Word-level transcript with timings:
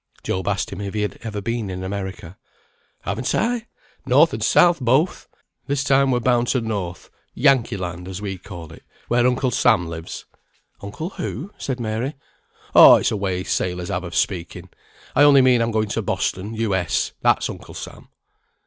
Job 0.23 0.47
asked 0.47 0.71
him 0.71 0.81
if 0.81 0.95
he 0.95 1.03
had 1.03 1.19
ever 1.21 1.41
been 1.41 1.69
in 1.69 1.83
America. 1.83 2.35
"Haven't 3.01 3.35
I? 3.35 3.67
North 4.03 4.33
and 4.33 4.41
South 4.43 4.79
both! 4.79 5.27
This 5.67 5.83
time 5.83 6.09
we're 6.09 6.19
bound 6.19 6.47
to 6.47 6.61
North. 6.61 7.11
Yankee 7.35 7.77
Land, 7.77 8.07
as 8.07 8.19
we 8.19 8.39
call 8.39 8.71
it, 8.73 8.81
where 9.09 9.27
Uncle 9.27 9.51
Sam 9.51 9.85
lives." 9.85 10.25
"Uncle 10.81 11.11
who?" 11.11 11.51
said 11.59 11.79
Mary. 11.79 12.15
"Oh, 12.73 12.95
it's 12.95 13.11
a 13.11 13.15
way 13.15 13.43
sailors 13.43 13.89
have 13.89 14.03
of 14.03 14.15
speaking. 14.15 14.69
I 15.15 15.21
only 15.21 15.43
mean 15.43 15.61
I'm 15.61 15.69
going 15.69 15.89
to 15.89 16.01
Boston, 16.01 16.55
U. 16.55 16.73
S., 16.73 17.11
that's 17.21 17.47
Uncle 17.47 17.75
Sam." 17.75 18.07